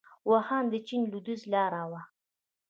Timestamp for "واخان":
0.29-0.63